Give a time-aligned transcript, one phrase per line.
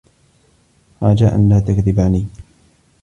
[1.03, 2.25] رجاءً لا تكذب علي.